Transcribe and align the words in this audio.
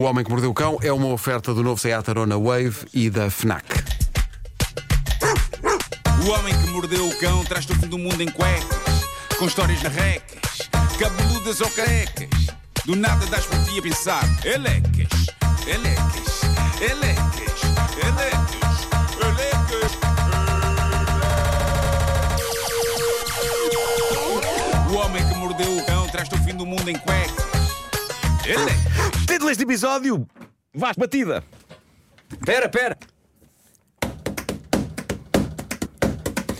O 0.00 0.04
Homem 0.04 0.24
que 0.24 0.30
Mordeu 0.30 0.50
o 0.52 0.54
Cão 0.54 0.78
é 0.80 0.92
uma 0.92 1.08
oferta 1.08 1.52
do 1.52 1.60
novo 1.60 1.80
Seat 1.80 2.08
Arona 2.08 2.38
Wave 2.38 2.86
e 2.94 3.10
da 3.10 3.28
FNAC. 3.28 3.64
O 6.24 6.30
homem 6.30 6.56
que 6.56 6.70
mordeu 6.70 7.04
o 7.04 7.18
cão 7.18 7.44
traz-te 7.44 7.72
o 7.72 7.74
fim 7.74 7.88
do 7.88 7.98
mundo 7.98 8.22
em 8.22 8.30
cuecas, 8.30 9.02
com 9.36 9.46
histórias 9.46 9.82
narrecas, 9.82 10.68
cabeludas 11.00 11.60
ou 11.60 11.68
carecas. 11.70 12.28
Do 12.84 12.94
nada 12.94 13.26
das 13.26 13.44
por 13.46 13.58
ti 13.64 13.80
a 13.80 13.82
pensar, 13.82 14.22
elecas, 14.44 15.08
elecas, 15.66 16.42
elecas, 16.80 17.60
elecas, 18.00 18.86
elecas. 19.20 19.98
O 24.92 24.94
homem 24.94 25.28
que 25.28 25.34
mordeu 25.34 25.76
o 25.76 25.84
cão 25.86 26.06
traz-te 26.06 26.36
o 26.36 26.38
fim 26.44 26.54
do 26.54 26.64
mundo 26.64 26.88
em 26.88 26.96
cuecas. 26.98 27.44
Elecas. 28.46 28.87
Título 29.38 29.50
deste 29.50 29.62
episódio: 29.62 30.26
Vasco 30.74 31.00
Batida. 31.00 31.44
Pera, 32.44 32.68
pera. 32.68 32.98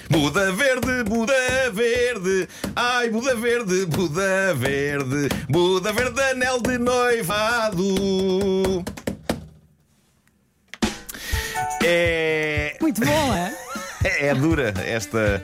Buda 0.08 0.52
verde, 0.52 1.02
Buda 1.02 1.70
verde, 1.72 2.48
ai 2.76 3.10
Buda 3.10 3.34
verde, 3.34 3.84
Buda 3.86 4.54
verde, 4.54 5.28
Buda 5.48 5.92
verde, 5.92 6.20
anel 6.22 6.62
de 6.62 6.78
noivado. 6.78 7.84
É, 11.84 12.76
Muito 12.80 13.00
bom, 13.00 13.34
é? 13.34 13.56
é, 14.04 14.26
é 14.30 14.34
dura 14.36 14.72
esta. 14.86 15.42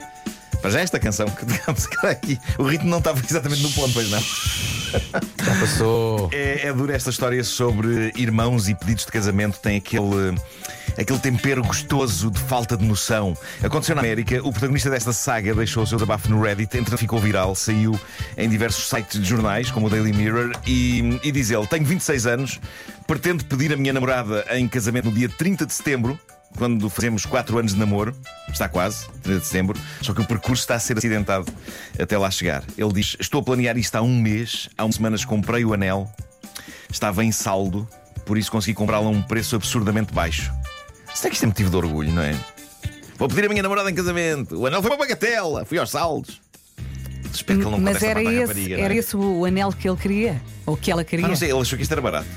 Para 0.64 0.70
já 0.70 0.80
esta 0.80 0.98
canção 0.98 1.26
que 1.26 1.44
digamos 1.44 1.86
que 1.86 2.06
aqui. 2.08 2.38
O 2.56 2.62
ritmo 2.62 2.88
não 2.88 2.96
estava 2.96 3.20
exatamente 3.20 3.62
no 3.62 3.70
ponto, 3.72 3.92
pois 3.92 4.10
não. 4.10 4.18
Já 4.18 5.60
passou. 5.60 6.30
É, 6.32 6.68
é 6.68 6.72
dura 6.72 6.96
esta 6.96 7.10
história 7.10 7.44
sobre 7.44 8.10
irmãos 8.16 8.66
e 8.66 8.74
pedidos 8.74 9.04
de 9.04 9.12
casamento. 9.12 9.58
Tem 9.60 9.76
aquele, 9.76 10.34
aquele 10.98 11.18
tempero 11.18 11.62
gostoso 11.62 12.30
de 12.30 12.40
falta 12.40 12.78
de 12.78 12.84
noção. 12.86 13.36
Aconteceu 13.62 13.94
na 13.94 14.00
América. 14.00 14.40
O 14.42 14.50
protagonista 14.50 14.88
desta 14.88 15.12
saga 15.12 15.54
deixou 15.54 15.82
o 15.82 15.86
seu 15.86 15.98
desabafo 15.98 16.30
no 16.30 16.40
Reddit. 16.40 16.78
Entretanto, 16.78 16.98
ficou 16.98 17.18
viral. 17.18 17.54
Saiu 17.54 18.00
em 18.34 18.48
diversos 18.48 18.88
sites 18.88 19.20
de 19.20 19.28
jornais, 19.28 19.70
como 19.70 19.88
o 19.88 19.90
Daily 19.90 20.14
Mirror. 20.14 20.52
E, 20.66 21.20
e 21.22 21.30
diz 21.30 21.50
ele: 21.50 21.66
Tenho 21.66 21.84
26 21.84 22.26
anos. 22.26 22.58
Pretendo 23.06 23.44
pedir 23.44 23.70
a 23.70 23.76
minha 23.76 23.92
namorada 23.92 24.46
em 24.52 24.66
casamento 24.66 25.10
no 25.10 25.12
dia 25.12 25.28
30 25.28 25.66
de 25.66 25.74
setembro. 25.74 26.18
Quando 26.56 26.88
fazemos 26.88 27.26
4 27.26 27.58
anos 27.58 27.72
de 27.74 27.78
namoro, 27.78 28.14
está 28.48 28.68
quase, 28.68 29.08
30 29.22 29.40
de 29.40 29.46
setembro, 29.46 29.80
só 30.00 30.14
que 30.14 30.20
o 30.20 30.24
percurso 30.24 30.62
está 30.62 30.76
a 30.76 30.78
ser 30.78 30.96
acidentado 30.96 31.52
até 31.98 32.16
lá 32.16 32.30
chegar. 32.30 32.62
Ele 32.78 32.92
diz: 32.92 33.16
Estou 33.18 33.40
a 33.40 33.44
planear 33.44 33.76
isto 33.76 33.96
há 33.96 34.02
um 34.02 34.20
mês, 34.20 34.68
há 34.78 34.84
umas 34.84 34.94
semanas 34.96 35.24
comprei 35.24 35.64
o 35.64 35.74
anel, 35.74 36.08
estava 36.90 37.24
em 37.24 37.32
saldo, 37.32 37.88
por 38.24 38.38
isso 38.38 38.50
consegui 38.50 38.74
comprá-lo 38.74 39.08
a 39.08 39.10
um 39.10 39.22
preço 39.22 39.56
absurdamente 39.56 40.14
baixo. 40.14 40.52
Será 41.12 41.30
que 41.30 41.34
isto 41.34 41.44
é 41.44 41.46
motivo 41.46 41.70
de 41.70 41.76
orgulho, 41.76 42.12
não 42.12 42.22
é? 42.22 42.34
Vou 43.16 43.28
pedir 43.28 43.46
a 43.46 43.48
minha 43.48 43.62
namorada 43.62 43.90
em 43.90 43.94
casamento. 43.94 44.56
O 44.56 44.66
anel 44.66 44.82
foi 44.82 44.90
uma 44.90 44.96
bagatela, 44.96 45.64
fui 45.64 45.78
aos 45.78 45.90
saldos. 45.90 46.40
Espero 47.32 47.58
que 47.60 47.64
ele 47.64 47.72
não 47.72 47.80
Mas 47.80 48.02
era 48.02 48.22
esse, 48.22 48.72
é? 48.72 48.80
era 48.80 48.94
esse 48.94 49.16
o 49.16 49.44
anel 49.44 49.72
que 49.72 49.88
ele 49.88 49.96
queria? 49.96 50.40
Ou 50.66 50.76
que 50.76 50.90
ela 50.90 51.04
queria? 51.04 51.26
Ah, 51.26 51.28
não 51.28 51.36
sei, 51.36 51.50
ele 51.50 51.60
achou 51.60 51.76
que 51.76 51.82
isto 51.82 51.92
era 51.92 52.00
barato. 52.00 52.28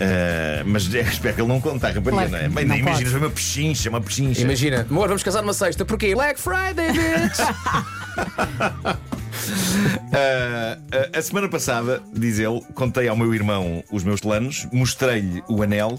Ah, 0.00 0.62
mas 0.64 0.84
espero 0.92 1.34
que 1.34 1.40
ele 1.40 1.48
não 1.48 1.60
conte 1.60 1.84
à 1.84 1.88
rapariga, 1.88 2.10
Claro 2.10 2.30
não 2.30 2.38
é? 2.38 2.48
Bem, 2.48 2.64
não 2.64 2.74
nem 2.74 2.80
imaginas, 2.80 2.98
pode. 2.98 3.10
foi 3.10 3.20
uma 3.20 3.30
pechincha, 3.30 3.88
uma 3.90 4.00
pechincha. 4.00 4.40
Imagina, 4.42 4.86
amor, 4.88 5.08
vamos 5.08 5.22
casar 5.22 5.42
numa 5.42 5.54
sexta. 5.54 5.84
Porquê? 5.84 6.14
Black 6.14 6.40
Friday, 6.40 6.92
bitch! 6.92 7.38
Ah, 10.12 10.78
a 11.18 11.22
semana 11.22 11.48
passada, 11.48 12.02
diz 12.12 12.38
ele, 12.38 12.60
contei 12.74 13.08
ao 13.08 13.16
meu 13.16 13.34
irmão 13.34 13.82
os 13.90 14.02
meus 14.04 14.20
planos, 14.20 14.66
mostrei-lhe 14.72 15.42
o 15.48 15.62
anel. 15.62 15.98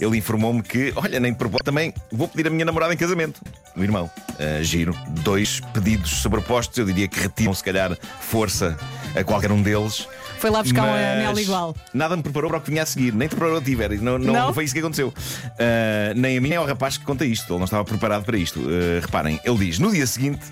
Ele 0.00 0.18
informou-me 0.18 0.60
que, 0.62 0.92
olha, 0.96 1.20
nem 1.20 1.32
de 1.32 1.38
propósito, 1.38 1.64
também 1.64 1.94
vou 2.10 2.26
pedir 2.26 2.48
a 2.48 2.50
minha 2.50 2.64
namorada 2.64 2.92
em 2.92 2.96
casamento. 2.96 3.40
O 3.76 3.82
irmão, 3.82 4.10
ah, 4.38 4.62
giro, 4.62 4.96
dois 5.22 5.60
pedidos 5.72 6.10
sobrepostos, 6.10 6.76
eu 6.78 6.84
diria 6.84 7.08
que 7.08 7.20
retiram, 7.20 7.54
se 7.54 7.62
calhar, 7.62 7.96
força 8.20 8.76
a 9.14 9.22
qualquer 9.22 9.52
um 9.52 9.62
deles. 9.62 10.08
Foi 10.38 10.50
lá 10.50 10.62
buscar 10.62 10.84
um 10.84 10.92
anel 10.92 11.38
igual. 11.38 11.76
Nada 11.92 12.16
me 12.16 12.22
preparou 12.22 12.50
para 12.50 12.58
o 12.58 12.60
que 12.62 12.70
vinha 12.70 12.82
a 12.82 12.86
seguir, 12.86 13.14
nem 13.14 13.28
te 13.28 13.32
preparou 13.36 13.58
a 13.58 13.62
ti, 13.62 13.74
Vera. 13.74 13.94
Não, 13.96 14.18
não, 14.18 14.32
Não? 14.32 14.54
foi 14.54 14.64
isso 14.64 14.74
que 14.74 14.80
aconteceu. 14.80 15.12
Ah, 15.58 16.12
nem 16.14 16.36
a 16.36 16.40
mim, 16.40 16.48
nem 16.48 16.58
ao 16.58 16.66
rapaz 16.66 16.96
que 16.96 17.04
conta 17.04 17.24
isto. 17.24 17.50
Ele 17.52 17.58
não 17.58 17.64
estava 17.64 17.84
preparado 17.84 18.24
para 18.24 18.36
isto. 18.36 18.60
Ah, 18.60 19.00
reparem, 19.00 19.40
ele 19.44 19.58
diz: 19.58 19.78
no 19.78 19.90
dia 19.90 20.06
seguinte, 20.06 20.44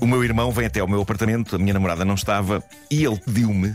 o 0.00 0.06
meu 0.06 0.22
irmão 0.22 0.50
vem 0.50 0.66
até 0.66 0.80
ao 0.80 0.88
meu 0.88 1.00
apartamento, 1.00 1.56
a 1.56 1.58
minha 1.58 1.72
namorada 1.72 2.04
não 2.04 2.14
estava, 2.14 2.62
e 2.90 3.04
ele 3.04 3.18
pediu-me 3.18 3.74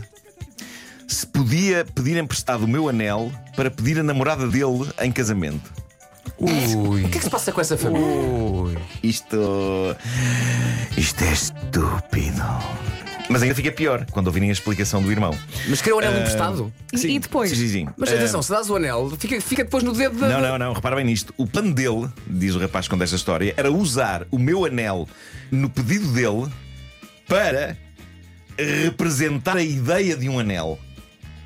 se 1.12 1.26
podia 1.26 1.84
pedir 1.84 2.16
emprestado 2.16 2.64
o 2.64 2.68
meu 2.68 2.88
anel 2.88 3.30
para 3.54 3.70
pedir 3.70 3.98
a 3.98 4.02
namorada 4.02 4.46
dele 4.48 4.90
em 5.00 5.12
casamento. 5.12 5.70
Ui. 6.38 7.04
O 7.04 7.08
que 7.08 7.16
é 7.16 7.18
que 7.18 7.24
se 7.24 7.30
passa 7.30 7.52
com 7.52 7.60
essa 7.60 7.76
família? 7.76 8.06
Ui. 8.06 8.78
Isto. 9.02 9.36
Isto 10.96 11.24
é 11.24 11.32
estúpido. 11.32 12.42
Mas 13.32 13.42
ainda 13.42 13.54
fica 13.54 13.72
pior 13.72 14.06
quando 14.10 14.26
ouvirem 14.26 14.50
a 14.50 14.52
explicação 14.52 15.02
do 15.02 15.10
irmão. 15.10 15.36
Mas 15.66 15.80
queria 15.80 15.96
o 15.96 15.98
anel 15.98 16.18
emprestado? 16.18 16.72
E, 16.92 17.06
e 17.06 17.18
depois? 17.18 17.50
Sim, 17.50 17.56
sim, 17.56 17.68
sim. 17.68 17.88
Mas 17.96 18.12
Ah, 18.12 18.16
atenção, 18.16 18.42
se 18.42 18.50
dás 18.50 18.68
o 18.68 18.76
anel, 18.76 19.10
fica, 19.18 19.40
fica 19.40 19.64
depois 19.64 19.82
no 19.82 19.92
dedo 19.92 20.18
da. 20.18 20.28
Não, 20.28 20.40
não, 20.40 20.58
não, 20.58 20.72
repara 20.72 20.96
bem 20.96 21.04
nisto. 21.04 21.32
O 21.36 21.46
plano 21.46 21.72
dele, 21.74 22.08
diz 22.26 22.54
o 22.54 22.58
rapaz 22.58 22.86
quando 22.86 23.02
esta 23.02 23.16
história, 23.16 23.54
era 23.56 23.70
usar 23.72 24.26
o 24.30 24.38
meu 24.38 24.64
anel 24.64 25.08
no 25.50 25.70
pedido 25.70 26.08
dele 26.12 26.50
para 27.26 27.76
representar 28.58 29.56
a 29.56 29.62
ideia 29.62 30.16
de 30.16 30.28
um 30.28 30.38
anel. 30.38 30.78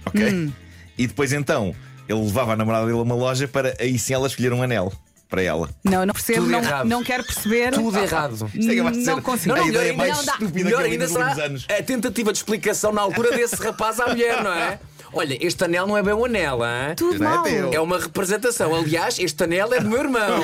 Ok? 0.05 0.53
E 0.99 1.07
depois 1.07 1.33
então 1.33 1.75
ele 2.09 2.21
levava 2.21 2.53
a 2.53 2.57
namorada 2.57 2.87
dele 2.87 2.99
a 2.99 3.03
uma 3.03 3.15
loja 3.15 3.47
para 3.47 3.75
aí 3.79 3.99
sim 3.99 4.15
ela 4.15 4.27
escolher 4.27 4.53
um 4.53 4.63
anel 4.63 4.93
para 5.29 5.43
ela. 5.43 5.69
Não, 5.85 6.07
não 6.07 6.15
percebo, 6.15 6.41
Tudo 6.43 6.51
não, 6.53 6.59
errado. 6.63 6.87
não 6.87 7.03
quero 7.05 7.25
perceber. 7.25 7.73
Tudo 7.73 7.99
errado. 7.99 8.35
Isto 8.55 8.71
é 8.71 8.75
de 8.91 8.99
Não 9.07 9.21
consigo. 9.23 9.55
a 9.55 9.59
Não, 9.59 9.67
ideia 9.69 9.85
melhor 9.93 9.97
mais 9.97 10.19
ainda- 10.19 10.33
estúpida 10.33 10.65
Melhor 10.65 10.77
que 10.79 10.85
eu 10.85 10.87
vi 10.89 10.93
ainda 10.93 11.05
nos 11.05 11.13
últimos 11.17 11.35
será 11.35 11.47
anos. 11.47 11.67
a 11.69 11.83
tentativa 11.83 12.33
de 12.33 12.39
explicação 12.39 12.93
na 12.93 13.01
altura 13.03 13.31
desse 13.37 13.57
rapaz 13.57 13.99
à 14.01 14.07
mulher, 14.09 14.43
não 14.43 14.53
é? 14.53 14.79
Olha, 15.13 15.39
este 15.41 15.65
anel 15.65 15.87
não 15.87 15.97
é 15.97 16.03
bem 16.03 16.13
um 16.13 16.25
anel, 16.25 16.59
hein? 16.63 16.95
Tudo 16.97 17.19
Não 17.21 17.31
é 17.31 17.35
mal. 17.37 17.45
teu. 17.45 17.73
É 17.73 17.81
uma 17.81 17.99
representação. 17.99 18.75
Aliás, 18.75 19.19
este 19.19 19.45
anel 19.45 19.73
é 19.73 19.81
do 19.81 19.89
meu 19.89 19.99
irmão. 20.01 20.41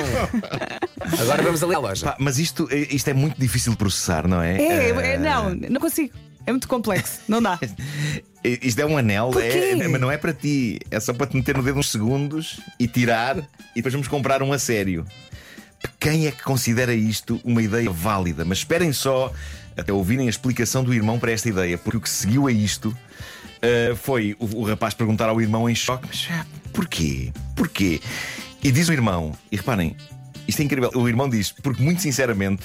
Agora 1.21 1.43
vamos 1.43 1.61
ali 1.63 1.75
à 1.75 1.79
loja. 1.79 2.05
Pá, 2.05 2.15
mas 2.19 2.39
isto, 2.39 2.67
isto 2.71 3.07
é 3.09 3.13
muito 3.13 3.39
difícil 3.39 3.71
de 3.73 3.77
processar, 3.77 4.27
não 4.27 4.41
é? 4.41 4.61
É, 4.61 4.91
Ah, 4.91 5.01
é, 5.05 5.17
não, 5.17 5.53
não 5.69 5.81
consigo. 5.81 6.13
É 6.45 6.51
muito 6.51 6.67
complexo. 6.67 7.21
Não 7.27 7.41
dá. 7.41 7.59
Isto 8.43 8.81
é 8.81 8.85
um 8.85 8.97
anel, 8.97 9.31
é, 9.39 9.87
mas 9.87 10.01
não 10.01 10.11
é 10.11 10.17
para 10.17 10.33
ti. 10.33 10.79
É 10.91 10.99
só 10.99 11.13
para 11.13 11.27
te 11.27 11.35
meter 11.35 11.55
no 11.55 11.63
dedo 11.63 11.79
uns 11.79 11.89
segundos 11.89 12.59
e 12.77 12.87
tirar, 12.87 13.37
e 13.37 13.75
depois 13.75 13.93
vamos 13.93 14.07
comprar 14.09 14.43
um 14.43 14.51
a 14.51 14.59
sério. 14.59 15.05
Quem 15.99 16.27
é 16.27 16.31
que 16.31 16.43
considera 16.43 16.93
isto 16.93 17.39
uma 17.43 17.61
ideia 17.61 17.89
válida? 17.89 18.43
Mas 18.43 18.59
esperem 18.59 18.91
só 18.91 19.31
até 19.77 19.93
ouvirem 19.93 20.27
a 20.27 20.29
explicação 20.29 20.83
do 20.83 20.93
irmão 20.93 21.17
para 21.17 21.31
esta 21.31 21.47
ideia, 21.47 21.77
porque 21.77 21.97
o 21.97 22.01
que 22.01 22.09
seguiu 22.09 22.47
a 22.47 22.51
isto 22.51 22.95
ah, 23.63 23.95
foi 23.95 24.35
o, 24.39 24.57
o 24.57 24.63
rapaz 24.63 24.93
perguntar 24.93 25.29
ao 25.29 25.39
irmão 25.41 25.69
em 25.69 25.75
choque: 25.75 26.05
Mas 26.07 26.27
ah, 26.29 26.45
porquê? 26.73 27.31
Porquê? 27.55 28.01
E 28.61 28.71
diz 28.71 28.89
o 28.89 28.93
irmão, 28.93 29.33
e 29.51 29.55
reparem, 29.55 29.95
isto 30.47 30.61
é 30.61 30.65
incrível. 30.65 30.91
O 30.93 31.07
irmão 31.07 31.29
diz: 31.29 31.51
Porque 31.51 31.81
muito 31.81 32.01
sinceramente 32.01 32.63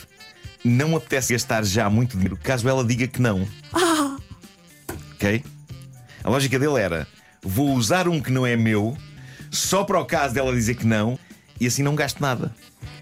não 0.65 0.97
apetece 0.97 1.33
gastar 1.33 1.65
já 1.65 1.89
muito 1.89 2.17
dinheiro 2.17 2.37
caso 2.37 2.69
ela 2.69 2.85
diga 2.85 3.07
que 3.07 3.21
não. 3.21 3.47
Ok? 5.15 5.45
A 6.23 6.31
lógica 6.31 6.59
dele 6.59 6.79
era: 6.79 7.07
vou 7.43 7.75
usar 7.75 8.09
um 8.09 8.21
que 8.21 8.31
não 8.31 8.47
é 8.47 8.57
meu, 8.57 8.97
só 9.51 9.85
para 9.85 9.99
o 10.01 10.05
caso 10.05 10.35
dela 10.35 10.53
dizer 10.53 10.75
que 10.75 10.87
não, 10.87 11.19
e 11.61 11.67
assim 11.67 11.83
não 11.83 11.95
gasto 11.95 12.21
nada. 12.21 12.53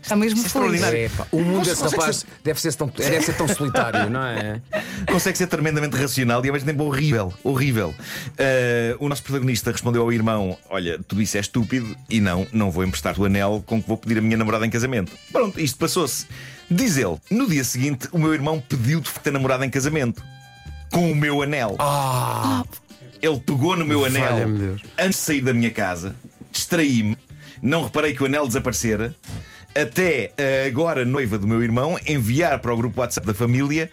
Está 0.02 0.14
mesmo 0.16 0.38
Isso 0.38 0.46
é 0.46 0.50
feliz. 0.62 0.74
extraordinário. 0.74 0.98
É, 0.98 1.08
pá, 1.08 1.26
o 1.32 1.40
mundo 1.40 1.58
Consegue- 1.58 1.80
desse 1.82 1.96
rapaz 1.96 2.26
deve 2.44 2.60
ser, 2.60 2.74
tão, 2.74 2.86
deve 2.88 3.20
ser 3.22 3.36
tão 3.36 3.48
solitário, 3.48 4.08
não 4.08 4.22
é? 4.22 4.60
Consegue 5.10 5.36
ser 5.36 5.46
tremendamente 5.48 5.96
racional 5.96 6.44
e 6.44 6.48
ao 6.48 6.52
mesmo 6.54 6.66
tempo 6.68 6.84
horrível. 6.84 7.32
Horrível. 7.42 7.94
Ah, 8.38 8.96
o 9.00 9.08
nosso 9.08 9.22
protagonista 9.22 9.70
respondeu 9.72 10.02
ao 10.02 10.12
irmão: 10.12 10.56
Olha, 10.70 10.98
tudo 11.06 11.20
isso 11.20 11.36
é 11.36 11.40
estúpido 11.40 11.97
e 12.08 12.20
não, 12.20 12.47
não 12.53 12.70
vou 12.70 12.84
emprestar 12.84 13.18
o 13.20 13.24
anel 13.24 13.62
com 13.66 13.82
que 13.82 13.88
vou 13.88 13.97
pedir 13.97 14.18
a 14.18 14.20
minha 14.22 14.36
namorada 14.36 14.64
em 14.64 14.70
casamento. 14.70 15.12
Pronto, 15.32 15.60
isto 15.60 15.76
passou-se. 15.78 16.26
Diz 16.70 16.97
ele: 16.97 17.16
No 17.30 17.48
dia 17.48 17.64
seguinte, 17.64 18.09
o 18.12 18.18
meu 18.18 18.32
irmão 18.32 18.60
pediu 18.60 19.00
de 19.00 19.10
ter 19.10 19.32
namorada 19.32 19.66
em 19.66 19.70
casamento 19.70 20.22
com 20.92 21.10
o 21.10 21.14
meu 21.16 21.42
anel. 21.42 21.74
Ah, 21.78 22.64
Ele 23.20 23.41
pegou 23.41 23.76
no 23.76 23.84
meu 23.84 24.04
anel 24.04 24.22
Valha-me 24.30 24.59
Deus. 24.59 24.82
antes 24.98 25.18
de 25.18 25.24
sair 25.26 25.41
da 25.42 25.52
minha 25.52 25.70
casa, 25.70 26.14
distraí-me, 26.52 27.16
não 27.62 27.84
reparei 27.84 28.14
que 28.14 28.22
o 28.22 28.26
anel 28.26 28.47
desaparecera, 28.47 29.14
até 29.74 30.32
a 30.38 30.66
agora 30.66 31.04
noiva 31.04 31.38
do 31.38 31.47
meu 31.47 31.62
irmão 31.62 31.98
enviar 32.06 32.58
para 32.60 32.72
o 32.72 32.76
grupo 32.76 33.00
WhatsApp 33.00 33.26
da 33.26 33.34
família 33.34 33.91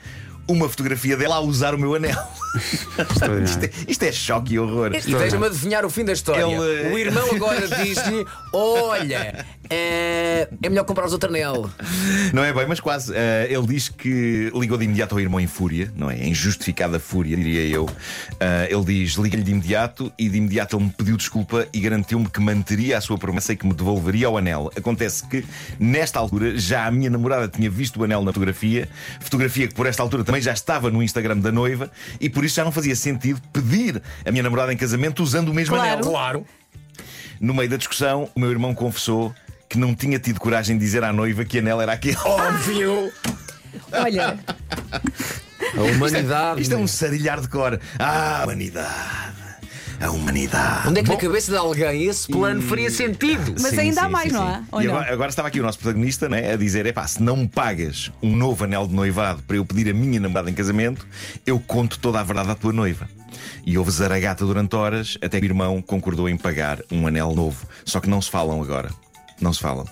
uma 0.48 0.68
fotografia 0.68 1.15
dela 1.15 1.36
a 1.36 1.39
usar 1.39 1.74
o 1.74 1.77
meu 1.77 1.95
anel. 1.95 2.18
isto, 3.45 3.63
é, 3.65 3.69
isto 3.88 4.04
é 4.04 4.12
choque 4.12 4.56
e 4.56 4.60
horror. 4.60 4.92
E 4.94 5.00
deixa-me 5.00 5.45
adivinhar 5.45 5.86
o 5.86 5.89
fim 5.89 6.04
da 6.04 6.12
história. 6.13 6.44
Ele- 6.44 6.94
O 6.94 6.98
irmão 6.98 7.30
agora 7.33 7.65
diz-lhe: 7.68 8.25
Olha, 8.51 9.45
é, 9.69 10.48
é 10.62 10.69
melhor 10.69 10.83
comprar 10.83 11.06
outro 11.07 11.30
anel. 11.30 11.69
Não 12.33 12.44
é 12.44 12.54
bem, 12.54 12.65
mas 12.68 12.80
quase. 12.80 13.13
Eh, 13.15 13.48
ele 13.50 13.65
diz 13.68 13.89
que 13.89 14.51
ligou 14.54 14.77
de 14.77 14.86
imediato 14.86 15.15
ao 15.15 15.21
irmão 15.21 15.39
em 15.39 15.48
fúria, 15.48 15.92
não 15.95 16.10
é? 16.12 16.18
Em 16.18 16.33
justificada 16.33 17.00
fúria, 17.00 17.36
diria 17.38 17.65
eu. 17.68 17.89
Eh, 18.39 18.68
ele 18.71 18.83
diz: 18.83 19.13
liga-lhe 19.13 19.44
de 19.44 19.51
imediato 19.51 20.12
e 20.18 20.27
de 20.30 20.38
imediato 20.38 20.75
ele 20.75 20.86
me 20.86 20.89
pediu 20.92 21.15
desculpa 21.18 21.68
e 21.74 21.80
garantiu-me 21.80 22.27
que 22.30 22.39
manteria 22.39 22.98
a 22.98 23.01
sua 23.01 23.18
promessa 23.18 23.54
e 23.54 23.56
que 23.56 23.65
me 23.65 23.74
devolveria 23.74 24.30
o 24.30 24.38
anel. 24.38 24.71
Acontece 24.75 25.25
que, 25.27 25.45
nesta 25.80 26.19
altura, 26.19 26.57
já 26.57 26.86
a 26.86 26.92
minha 26.92 27.09
namorada 27.09 27.48
tinha 27.48 27.69
visto 27.69 28.00
o 28.00 28.04
anel 28.04 28.21
na 28.21 28.31
fotografia, 28.31 28.88
fotografia 29.21 29.68
que 29.68 29.74
por 29.74 29.86
esta 29.88 30.04
altura 30.04 30.24
também 30.24 30.42
já 30.42 30.54
estava 30.54 30.92
no 30.92 31.01
Instagram 31.01 31.38
da 31.38 31.51
noiva 31.51 31.89
e 32.19 32.30
por 32.30 32.44
isso 32.44 32.56
já 32.56 32.63
não 32.63 32.71
fazia 32.71 32.95
sentido 32.95 33.42
pedir 33.51 34.01
a 34.25 34.31
minha 34.31 34.44
namorada 34.44 34.74
em 34.74 34.77
casamento 34.77 35.24
usando 35.24 35.50
o 35.50 35.54
mesmo 35.54 35.75
Claro. 35.75 35.92
anel. 35.94 36.04
Claro. 36.12 36.45
No 37.39 37.54
meio 37.54 37.69
da 37.69 37.77
discussão, 37.77 38.30
o 38.36 38.39
meu 38.39 38.50
irmão 38.51 38.74
confessou 38.74 39.33
que 39.74 39.80
não 39.80 39.96
tinha 39.96 40.20
tido 40.20 40.40
coragem 40.40 40.78
de 40.78 40.86
dizer 40.86 41.04
à 41.04 41.12
noiva 41.12 41.44
que 41.44 41.58
anel 41.58 41.81
era 41.81 41.94
aquele. 41.94 42.16
Óbvio. 42.24 43.12
Olha, 43.92 44.38
A 45.75 45.81
humanidade. 45.81 46.62
Isto 46.62 46.75
é 46.75 46.78
um 46.78 46.86
sarilhar 46.86 47.42
de 47.42 47.48
cor. 47.48 47.80
Ah, 47.98 48.42
a 48.42 48.44
humanidade. 48.44 49.34
A 50.00 50.12
humanidade. 50.12 50.90
Onde 50.90 51.00
é 51.00 51.04
que 51.04 51.10
na 51.10 51.18
cabeça 51.18 51.52
de 51.52 51.58
alguém 51.58 52.04
esse 52.04 52.28
plano 52.28 52.62
faria 52.62 52.92
sentido? 52.92 53.56
Mas 53.60 53.75
ainda 53.80 54.04
há 54.04 54.10
mais, 54.10 54.31
não 54.31 54.44
há? 54.44 54.62
E 54.80 54.86
não? 54.86 54.94
agora, 54.94 55.14
agora 55.14 55.30
estava 55.30 55.48
aqui 55.48 55.60
o 55.60 55.64
nosso 55.64 55.80
protagonista 55.80 56.30
né, 56.30 56.54
a 56.54 56.56
dizer: 56.56 56.86
epá, 56.86 57.08
se 57.08 57.24
não 57.24 57.38
me 57.38 57.48
pagas 57.48 58.12
um 58.22 58.36
novo 58.36 58.66
anel 58.66 58.86
de 58.86 58.94
noivado 58.94 59.42
para 59.42 59.56
eu 59.56 59.66
pedir 59.66 59.90
a 59.90 59.94
minha 59.94 60.19
namorada 60.19 60.52
em 60.52 60.54
casamento, 60.54 61.08
eu 61.48 61.60
conto 61.60 61.98
toda 61.98 62.19
a 62.19 62.24
verdade 62.24 62.52
à 62.52 62.56
tua 62.56 62.72
noiva. 62.72 63.10
E 63.66 63.76
houve 63.76 63.90
zaragata 63.90 64.46
durante 64.46 64.76
horas, 64.76 65.18
até 65.19 65.40
que 65.40 65.48
o 65.48 65.50
irmão 65.50 65.81
concordou 65.81 66.30
em 66.30 66.38
pagar 66.38 66.80
um 66.92 67.08
anel 67.08 67.34
novo. 67.34 67.66
Só 67.84 68.00
que 68.00 68.08
não 68.08 68.22
se 68.22 68.30
falam 68.30 68.62
agora. 68.62 68.92
Não 69.44 69.51
se 69.51 69.60
falam. 69.60 69.86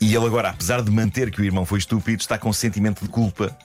E 0.00 0.14
ele 0.14 0.26
agora, 0.26 0.50
apesar 0.50 0.82
de 0.82 0.90
manter 0.90 1.30
que 1.30 1.40
o 1.40 1.44
irmão 1.44 1.64
foi 1.64 1.78
estúpido, 1.78 2.20
está 2.20 2.36
com 2.36 2.52
sentimento 2.52 3.02
de 3.02 3.08
culpa 3.08 3.56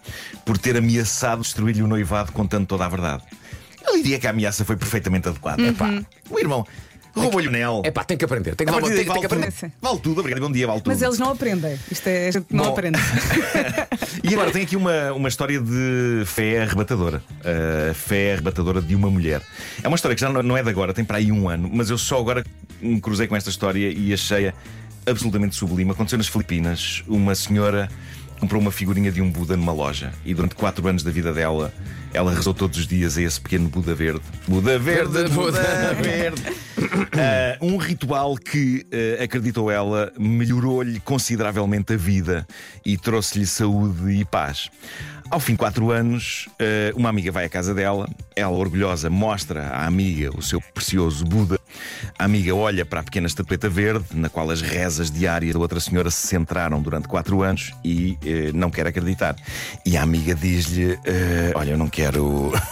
por 0.46 0.58
ter 0.58 0.78
ameaçado 0.78 1.42
destruir-lhe 1.42 1.84
o 1.84 1.88
noivado 1.88 2.32
contando 2.32 2.66
toda 2.66 2.86
a 2.86 2.90
verdade. 2.90 3.24
Eu 3.86 3.98
diria 3.98 4.18
que 4.18 4.26
a 4.26 4.30
ameaça 4.30 4.64
foi 4.64 4.78
perfeitamente 4.78 5.28
adequada. 5.28 5.62
Epá, 5.62 6.02
o 6.30 6.40
irmão 6.40 6.66
roubou-lhe 7.16 7.48
o 7.48 7.50
anel. 7.50 7.82
É 7.84 7.92
pá, 7.92 8.04
tem 8.04 8.18
que 8.18 8.26
aprender. 8.26 8.56
Tem 8.56 8.66
que, 8.66 8.74
partir 8.74 8.88
tem, 8.88 8.96
tem 8.96 9.06
que 9.06 9.14
vale, 9.14 9.26
aprender. 9.26 9.52
tudo. 9.52 9.72
vale 9.82 10.00
tudo, 10.00 10.20
obrigado, 10.20 10.42
bom 10.42 10.52
dia, 10.52 10.66
vale 10.66 10.80
tudo. 10.80 10.88
Mas 10.88 11.02
eles 11.02 11.20
não 11.20 11.32
aprendem. 11.32 11.80
Isto 11.92 12.08
é, 12.08 12.28
a 12.28 12.32
gente 12.32 12.46
não 12.50 12.66
Bom. 12.66 12.72
aprende. 12.72 13.00
E 14.24 14.34
agora 14.34 14.52
tem 14.52 14.64
aqui 14.64 14.78
uma, 14.78 15.12
uma 15.12 15.28
história 15.28 15.60
de 15.60 16.24
fé 16.26 16.62
arrebatadora. 16.62 17.22
A 17.44 17.94
fé 17.94 18.34
arrebatadora 18.34 18.82
de 18.82 18.96
uma 18.96 19.10
mulher. 19.10 19.42
É 19.84 19.88
uma 19.88 19.96
história 19.96 20.16
que 20.16 20.22
já 20.22 20.30
não 20.30 20.42
não 20.42 20.56
é 20.56 20.64
de 20.64 20.70
agora, 20.70 20.94
tem 20.94 21.04
para 21.04 21.18
aí 21.18 21.30
um 21.30 21.50
ano, 21.50 21.70
mas 21.72 21.90
eu 21.90 21.98
só 21.98 22.20
agora 22.20 22.46
me 22.82 23.02
cruzei 23.02 23.28
com 23.28 23.36
esta 23.36 23.50
história 23.50 23.92
e 23.92 24.14
achei-a 24.14 24.54
absolutamente 25.06 25.56
sublime. 25.56 25.92
Aconteceu 25.92 26.18
nas 26.18 26.28
Filipinas. 26.28 27.04
Uma 27.08 27.36
senhora 27.36 27.90
comprou 28.40 28.62
uma 28.62 28.72
figurinha 28.72 29.12
de 29.12 29.22
um 29.22 29.32
Buda 29.32 29.56
numa 29.56 29.72
loja 29.72 30.12
e 30.26 30.34
durante 30.34 30.54
quatro 30.56 30.86
anos 30.86 31.02
da 31.02 31.12
vida 31.12 31.32
dela 31.32 31.74
ela 32.14 32.34
rezou 32.34 32.54
todos 32.54 32.78
os 32.78 32.86
dias 32.86 33.18
a 33.18 33.22
esse 33.22 33.40
pequeno 33.40 33.70
Buda 33.70 33.96
verde. 33.96 34.22
Buda 34.48 34.78
verde, 34.78 35.30
Buda 35.30 35.30
Buda 35.30 35.94
verde. 35.96 36.42
Ah, 37.16 37.58
um 37.62 37.78
ritual 37.78 38.36
que, 38.36 38.86
ah, 38.92 39.24
acreditou 39.24 39.72
ela, 39.72 40.12
melhorou-lhe 40.20 41.00
consideravelmente 41.00 41.94
a 41.94 41.98
vida 41.98 42.46
e 42.86 42.98
trouxe-lhe 42.98 43.46
saúde 43.46 44.12
e 44.12 44.26
paz. 44.26 44.70
Ao 45.30 45.40
fim 45.40 45.54
de 45.54 45.60
quatro 45.60 45.92
anos, 45.92 46.50
ah, 46.60 46.92
uma 46.96 47.10
amiga 47.10 47.32
vai 47.32 47.46
à 47.46 47.50
casa 47.50 47.74
dela, 47.74 48.10
ela, 48.36 48.52
orgulhosa, 48.52 49.10
mostra 49.10 49.68
à 49.68 49.86
amiga 49.86 50.32
o 50.36 50.42
seu 50.42 50.60
precioso 50.74 51.24
Buda. 51.24 51.60
A 52.18 52.26
amiga 52.26 52.54
olha 52.54 52.86
para 52.86 53.00
a 53.00 53.04
pequena 53.04 53.28
estatueta 53.28 53.70
verde, 53.70 54.06
na 54.14 54.30
qual 54.30 54.50
as 54.50 54.62
rezas 54.62 55.10
diárias 55.10 55.54
da 55.54 55.60
outra 55.60 55.80
senhora 55.80 56.10
se 56.12 56.28
centraram 56.28 56.82
durante 56.82 57.08
quatro 57.08 57.42
anos 57.42 57.74
e 57.84 58.18
eh, 58.26 58.52
não 58.54 58.70
quer 58.70 58.88
acreditar. 58.88 59.36
E 59.86 59.98
a 59.98 60.04
amiga 60.04 60.36
diz-lhe: 60.36 61.00
eh, 61.06 61.52
Olha, 61.56 61.72
eu 61.72 61.78
não 61.78 61.90
quero. 61.90 62.52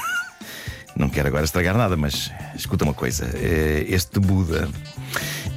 Não 0.93 1.09
quero 1.09 1.29
agora 1.29 1.45
estragar 1.45 1.75
nada, 1.77 1.95
mas 1.95 2.29
escuta 2.53 2.83
uma 2.83 2.93
coisa: 2.93 3.25
eh, 3.35 3.85
este 3.87 4.19
Buda. 4.19 4.67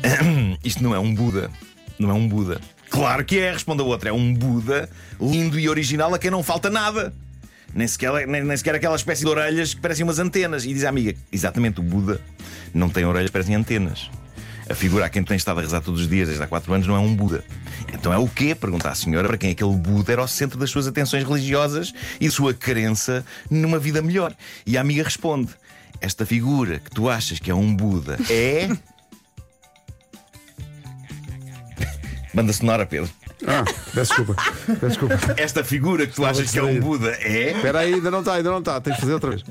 Isto 0.63 0.83
não 0.83 0.95
é 0.95 0.99
um 0.99 1.13
Buda. 1.13 1.51
Não 1.99 2.09
é 2.09 2.15
um 2.15 2.29
Buda. 2.29 2.61
Claro 2.89 3.25
que 3.25 3.41
é, 3.41 3.53
responde 3.53 3.83
a 3.83 3.85
outra. 3.85 4.11
É 4.11 4.13
um 4.13 4.33
Buda 4.33 4.89
lindo 5.21 5.59
e 5.59 5.69
original 5.69 6.15
a 6.15 6.19
quem 6.19 6.31
não 6.31 6.43
falta 6.43 6.71
nada. 6.71 7.13
Nem 7.75 7.89
sequer, 7.89 8.27
nem, 8.27 8.45
nem 8.45 8.57
sequer 8.57 8.75
aquela 8.77 8.97
espécie 8.97 9.23
de 9.23 9.29
orelhas 9.29 9.75
que 9.75 9.81
parecem 9.81 10.05
umas 10.05 10.19
antenas. 10.19 10.65
E 10.65 10.73
diz 10.73 10.85
a 10.85 10.89
amiga: 10.89 11.15
Exatamente, 11.33 11.81
o 11.81 11.83
Buda 11.83 12.21
não 12.73 12.89
tem 12.89 13.05
orelhas, 13.05 13.31
parecem 13.31 13.55
antenas. 13.55 14.11
A 14.69 14.75
figura 14.75 15.05
a 15.05 15.09
quem 15.11 15.23
tem 15.23 15.37
estado 15.37 15.59
a 15.59 15.63
rezar 15.63 15.81
todos 15.83 16.01
os 16.01 16.09
dias 16.09 16.29
desde 16.29 16.43
há 16.43 16.47
quatro 16.47 16.73
anos 16.73 16.87
não 16.87 16.97
é 16.97 16.99
um 16.99 17.15
Buda. 17.15 17.45
Então 17.93 18.13
é 18.13 18.17
o 18.17 18.29
quê? 18.29 18.55
Pergunta 18.55 18.89
a 18.89 18.95
senhora 18.95 19.29
para 19.29 19.37
quem 19.37 19.51
aquele 19.51 19.77
Buda 19.77 20.13
era 20.13 20.23
o 20.23 20.29
centro 20.29 20.59
das 20.59 20.71
suas 20.71 20.87
atenções 20.87 21.25
religiosas 21.25 21.93
e 22.21 22.31
sua 22.31 22.55
crença 22.55 23.25
numa 23.51 23.79
vida 23.79 24.01
melhor. 24.01 24.35
E 24.65 24.79
a 24.79 24.81
amiga 24.81 25.03
responde: 25.03 25.53
Esta 26.01 26.25
figura 26.25 26.79
que 26.79 26.91
tu 26.91 27.11
achas 27.11 27.39
que 27.39 27.51
é 27.51 27.55
um 27.55 27.75
Buda 27.75 28.19
é. 28.31 28.69
Banda 32.33 32.53
sonora, 32.53 32.87
Pedro. 32.87 33.11
Ah, 33.47 33.65
peço 33.95 34.15
desculpa. 34.17 34.43
Peço 34.67 34.87
desculpa. 34.89 35.19
Esta 35.37 35.63
figura 35.65 36.07
que 36.07 36.15
tu 36.15 36.25
achas 36.25 36.51
que 36.51 36.59
é 36.59 36.63
um 36.63 36.67
distraído. 36.67 36.87
Buda 36.87 37.11
é. 37.21 37.53
Espera 37.53 37.81
aí, 37.81 37.95
ainda 37.95 38.11
não 38.11 38.21
está, 38.21 38.35
ainda 38.35 38.51
não 38.51 38.59
está. 38.61 38.81
Tens 38.81 38.95
de 38.95 39.01
fazer 39.01 39.13
outra 39.15 39.31
vez. 39.31 39.43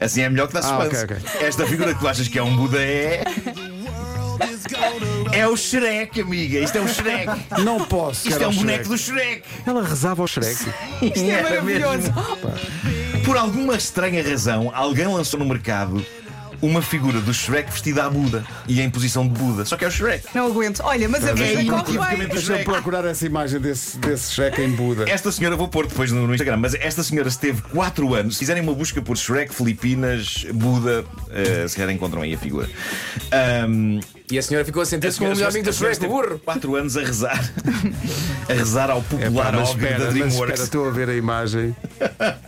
Assim 0.00 0.22
é 0.22 0.28
melhor 0.28 0.48
que 0.48 0.54
dá 0.54 0.60
Ah, 0.60 0.62
suspense. 0.90 1.04
ok, 1.04 1.16
Esta 1.46 1.66
figura 1.66 1.94
que 1.94 2.00
tu 2.00 2.08
achas 2.08 2.26
que 2.28 2.38
é 2.38 2.42
um 2.42 2.56
Buda 2.56 2.82
é. 2.82 3.22
É 5.32 5.46
o 5.46 5.56
Shrek, 5.56 6.20
amiga. 6.20 6.58
Isto 6.58 6.78
é 6.78 6.80
o 6.80 6.88
Shrek. 6.88 7.26
Não 7.64 7.84
posso. 7.84 8.28
Isto 8.28 8.38
quero 8.38 8.44
é 8.44 8.46
um 8.46 8.50
ao 8.50 8.56
boneco 8.56 8.84
Shrek. 8.84 8.88
do 8.88 8.98
Shrek. 8.98 9.42
Ela 9.66 9.82
rezava 9.86 10.22
ao 10.22 10.28
Shrek. 10.28 10.52
Isto 11.02 11.18
é 11.30 11.42
maravilhoso. 11.42 12.12
Por 13.24 13.36
alguma 13.36 13.76
estranha 13.76 14.22
razão, 14.22 14.70
alguém 14.74 15.06
lançou 15.06 15.38
no 15.38 15.46
mercado 15.46 16.04
uma 16.60 16.82
figura 16.82 17.20
do 17.20 17.32
Shrek 17.32 17.70
vestida 17.70 18.04
a 18.04 18.10
Buda 18.10 18.44
e 18.66 18.80
em 18.80 18.90
posição 18.90 19.26
de 19.26 19.38
Buda. 19.38 19.64
Só 19.64 19.76
que 19.76 19.84
é 19.84 19.88
o 19.88 19.90
Shrek. 19.90 20.26
Não 20.34 20.46
aguento. 20.46 20.80
Olha, 20.84 21.08
mas 21.08 21.24
a 21.24 21.30
É 21.30 21.34
vida 21.34 21.48
corre 21.48 21.62
inequivocamente 21.62 22.18
bem. 22.18 22.28
Deixa-me 22.28 22.42
Shrek. 22.58 22.64
procurar 22.64 23.04
essa 23.04 23.26
imagem 23.26 23.60
desse, 23.60 23.98
desse 23.98 24.32
Shrek 24.32 24.60
em 24.60 24.70
Buda. 24.70 25.08
Esta 25.08 25.30
senhora, 25.32 25.56
vou 25.56 25.68
pôr 25.68 25.86
depois 25.86 26.10
no, 26.12 26.26
no 26.26 26.34
Instagram, 26.34 26.56
mas 26.58 26.74
esta 26.74 27.02
senhora 27.02 27.28
esteve 27.28 27.62
4 27.62 28.14
anos. 28.14 28.34
Se 28.34 28.40
fizerem 28.40 28.62
uma 28.62 28.74
busca 28.74 29.00
por 29.00 29.16
Shrek, 29.16 29.54
Filipinas, 29.54 30.44
Buda, 30.52 31.04
eh, 31.30 31.66
se 31.68 31.76
calhar 31.76 31.92
encontram 31.94 32.22
aí 32.22 32.34
a 32.34 32.38
figura. 32.38 32.68
Ahm, 33.32 34.00
E 34.30 34.38
a 34.38 34.42
senhora 34.42 34.64
ficou 34.64 34.82
a 34.82 34.86
sentir-se 34.86 35.18
como 35.18 35.30
o 35.30 35.34
melhor 35.34 35.48
amigo 35.50 35.64
do 35.64 35.72
Shrek, 35.72 36.04
o 36.04 36.08
burro. 36.08 36.38
4 36.44 36.76
anos 36.76 36.96
a 36.98 37.00
rezar. 37.00 37.50
a 38.48 38.52
rezar 38.52 38.90
ao 38.90 38.98
É 38.98 39.02
popular 39.02 39.52
pá, 39.52 39.58
mas 39.58 39.70
ogre 39.70 39.84
espera, 39.86 40.04
da 40.04 40.10
DreamWorks. 40.10 40.60
estou 40.60 40.86
a 40.86 40.90
ver 40.90 41.08
a 41.08 41.14
imagem. 41.14 41.74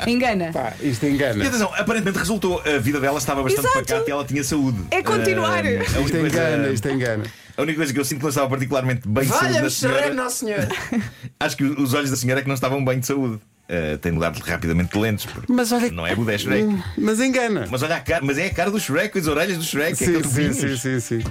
Engana. 0.06 0.50
Pá, 0.52 0.74
isto 0.82 1.06
E 1.06 1.10
engana. 1.10 1.46
atenção, 1.46 1.72
aparentemente 1.74 2.18
resultou. 2.18 2.60
A 2.66 2.78
vida 2.78 3.00
dela 3.00 3.18
estava 3.18 3.42
bastante 3.42 3.66
Exato. 3.66 3.86
pacata 3.86 4.04
e 4.08 4.12
ela 4.12 4.24
tinha 4.24 4.44
saúde. 4.44 4.78
É 4.90 5.02
continuar. 5.02 5.64
A, 5.64 5.70
Isto 5.72 5.94
coisa, 5.94 6.18
engana, 6.20 6.68
isto 6.68 6.88
engana. 6.88 7.24
a 7.56 7.62
única 7.62 7.76
coisa 7.78 7.92
que 7.94 7.98
eu 8.00 8.04
sinto 8.04 8.18
que 8.18 8.24
não 8.24 8.28
estava 8.30 8.48
particularmente 8.50 9.08
bem 9.08 9.24
de 9.24 9.30
saúde 9.30 9.44
Valha-me 9.46 9.62
da 9.62 9.70
Shrek, 9.70 9.94
senhora. 9.96 10.14
Nossa 10.14 10.36
Senhora. 10.36 10.68
Acho 11.40 11.56
que 11.56 11.64
os 11.64 11.94
olhos 11.94 12.10
da 12.10 12.16
senhora 12.16 12.40
é 12.40 12.42
que 12.42 12.48
não 12.48 12.54
estavam 12.54 12.84
bem 12.84 13.00
de 13.00 13.06
saúde. 13.06 13.40
Ah, 13.68 13.96
tem 14.02 14.12
mudar 14.12 14.32
rapidamente 14.34 14.92
de 14.92 14.98
lentes. 14.98 15.24
porque 15.26 15.50
Mas 15.50 15.72
olha. 15.72 15.90
Não 15.90 16.06
é 16.06 16.14
Buda, 16.14 16.34
é 16.34 16.38
Shrek. 16.38 16.66
Mas 16.98 17.20
engana. 17.20 17.66
Mas 17.70 17.82
olha 17.82 17.96
a 17.96 18.00
cara, 18.00 18.20
mas 18.22 18.36
é 18.36 18.46
a 18.46 18.50
cara 18.52 18.70
do 18.70 18.78
Shrek, 18.80 19.16
as 19.18 19.26
orelhas 19.26 19.56
do 19.56 19.64
Shrek, 19.64 19.92
é 19.92 19.94
Sim, 19.94 20.16
aqueles 20.16 20.26
sim, 20.32 20.52
sim, 20.52 20.76
sim, 20.76 21.00
sim. 21.00 21.24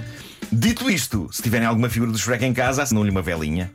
Dito 0.52 0.90
isto, 0.90 1.28
se 1.32 1.42
tiverem 1.42 1.66
alguma 1.66 1.88
figura 1.88 2.10
do 2.10 2.18
Shrek 2.18 2.44
em 2.44 2.52
casa, 2.52 2.82
acendam-lhe 2.82 3.10
uma 3.10 3.22
velinha. 3.22 3.70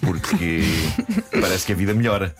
Porque 0.00 0.62
parece 1.40 1.66
que 1.66 1.72
a 1.72 1.76
vida 1.76 1.94
melhora. 1.94 2.34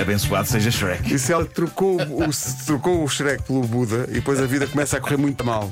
Abençoado 0.00 0.48
seja 0.48 0.70
Shrek. 0.70 1.14
E 1.14 1.18
se 1.18 1.32
ela 1.32 1.44
trocou 1.44 1.98
o, 2.00 2.32
se 2.32 2.66
trocou 2.66 3.04
o 3.04 3.08
Shrek 3.08 3.42
pelo 3.44 3.62
Buda 3.62 4.06
e 4.08 4.14
depois 4.14 4.40
a 4.40 4.46
vida 4.46 4.66
começa 4.66 4.96
a 4.96 5.00
correr 5.00 5.16
muito 5.18 5.44
mal. 5.44 5.70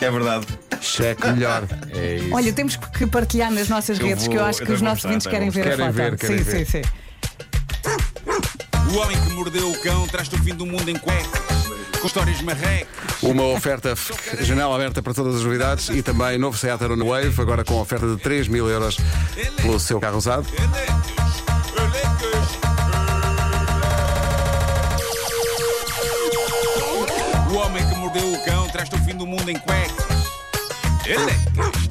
É 0.00 0.10
verdade. 0.10 0.46
Shrek 0.80 1.26
melhor. 1.28 1.64
É 1.90 2.16
isso. 2.16 2.34
Olha, 2.34 2.52
temos 2.52 2.76
que 2.76 3.06
partilhar 3.06 3.50
nas 3.50 3.68
nossas 3.68 3.98
Eu 3.98 4.06
redes, 4.06 4.24
vou- 4.24 4.32
que 4.34 4.38
eu 4.40 4.44
acho 4.44 4.62
eu 4.62 4.66
que 4.66 4.72
os 4.72 4.80
nossos 4.82 5.04
ouvintes 5.04 5.24
tá, 5.24 5.30
querem 5.30 5.50
vamos- 5.50 5.66
ver 5.66 5.72
a 5.72 5.76
querem 5.76 5.86
foto. 5.86 5.94
ver, 6.10 6.18
querem 6.18 6.38
sim, 6.38 6.44
ver. 6.44 6.66
sim, 6.66 6.82
sim. 6.82 8.94
O 8.94 8.98
homem 8.98 9.16
que 9.22 9.30
mordeu 9.32 9.70
o 9.70 9.80
cão 9.82 10.06
traz-te 10.08 10.34
o 10.34 10.38
fim 10.42 10.54
do 10.54 10.66
mundo 10.66 10.88
em 10.90 10.96
cuecas, 10.96 11.40
com 12.00 12.06
histórias 12.06 12.40
marrecas. 12.40 12.88
Uma 13.22 13.44
oferta 13.44 13.94
janela 14.40 14.74
aberta 14.74 15.02
para 15.02 15.12
todas 15.12 15.36
as 15.36 15.42
novidades 15.42 15.88
e 15.90 16.02
também 16.02 16.38
novo 16.38 16.56
Seat 16.56 16.82
Arona 16.82 17.04
Wave, 17.04 17.40
agora 17.40 17.64
com 17.64 17.80
oferta 17.80 18.06
de 18.06 18.16
3 18.16 18.48
mil 18.48 18.68
euros 18.68 18.96
pelo 19.56 19.78
seu 19.78 20.00
carro 20.00 20.16
usado. 20.16 20.46
O 27.50 27.56
homem 27.56 27.86
que 27.86 27.94
mordeu 27.96 28.32
o 28.32 28.44
cão 28.44 28.68
traz-te 28.68 28.94
o 28.94 28.98
fim 29.04 29.16
do 29.16 29.26
mundo 29.26 29.50
em 29.50 29.58
cuecas. 29.58 30.06
Elecas. 31.06 31.90